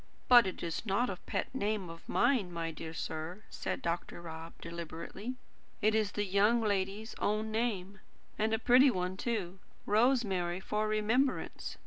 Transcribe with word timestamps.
"But 0.27 0.47
it 0.47 0.63
is 0.63 0.83
not 0.83 1.11
a 1.11 1.17
pet 1.27 1.53
name 1.53 1.87
of 1.87 2.09
mine, 2.09 2.51
my 2.51 2.71
dear 2.71 2.91
sir," 2.91 3.43
said 3.51 3.83
Dr. 3.83 4.19
Rob 4.19 4.53
deliberately. 4.59 5.35
"It 5.79 5.93
is 5.93 6.13
the 6.13 6.25
young 6.25 6.59
lady's 6.59 7.13
own 7.19 7.51
name, 7.51 7.99
and 8.35 8.51
a 8.51 8.57
pretty 8.57 8.89
one, 8.89 9.15
too. 9.15 9.59
'Rosemary 9.85 10.59
for 10.59 10.87
remembrance.' 10.87 11.77